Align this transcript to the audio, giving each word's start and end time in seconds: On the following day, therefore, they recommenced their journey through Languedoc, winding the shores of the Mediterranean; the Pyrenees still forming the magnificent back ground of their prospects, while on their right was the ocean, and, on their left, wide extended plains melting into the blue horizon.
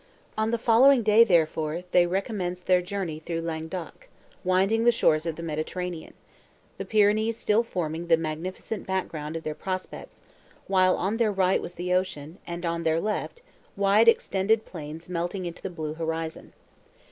On 0.35 0.49
the 0.49 0.57
following 0.57 1.03
day, 1.03 1.23
therefore, 1.23 1.83
they 1.91 2.07
recommenced 2.07 2.65
their 2.65 2.81
journey 2.81 3.19
through 3.19 3.41
Languedoc, 3.41 4.07
winding 4.43 4.83
the 4.83 4.91
shores 4.91 5.27
of 5.27 5.35
the 5.35 5.43
Mediterranean; 5.43 6.15
the 6.79 6.85
Pyrenees 6.85 7.37
still 7.37 7.61
forming 7.61 8.07
the 8.07 8.17
magnificent 8.17 8.87
back 8.87 9.09
ground 9.09 9.35
of 9.35 9.43
their 9.43 9.53
prospects, 9.53 10.23
while 10.65 10.97
on 10.97 11.17
their 11.17 11.31
right 11.31 11.61
was 11.61 11.75
the 11.75 11.93
ocean, 11.93 12.39
and, 12.47 12.65
on 12.65 12.81
their 12.81 12.99
left, 12.99 13.43
wide 13.75 14.07
extended 14.07 14.65
plains 14.65 15.07
melting 15.07 15.45
into 15.45 15.61
the 15.61 15.69
blue 15.69 15.93
horizon. 15.93 16.53